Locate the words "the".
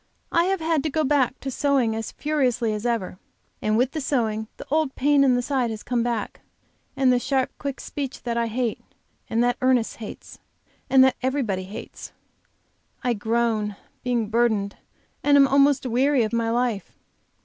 3.91-4.01, 4.57-4.65, 5.35-5.43, 7.13-7.19